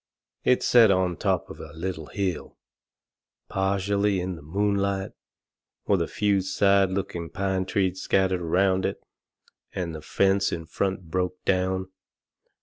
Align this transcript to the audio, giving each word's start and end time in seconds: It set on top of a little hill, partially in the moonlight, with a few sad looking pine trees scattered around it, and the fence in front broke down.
It 0.43 0.63
set 0.63 0.89
on 0.89 1.15
top 1.15 1.47
of 1.51 1.59
a 1.59 1.73
little 1.73 2.07
hill, 2.07 2.57
partially 3.49 4.19
in 4.19 4.35
the 4.35 4.41
moonlight, 4.41 5.11
with 5.85 6.01
a 6.01 6.07
few 6.07 6.41
sad 6.41 6.89
looking 6.91 7.29
pine 7.29 7.67
trees 7.67 8.01
scattered 8.01 8.41
around 8.41 8.83
it, 8.83 9.03
and 9.75 9.93
the 9.93 10.01
fence 10.01 10.51
in 10.51 10.65
front 10.65 11.11
broke 11.11 11.45
down. 11.45 11.91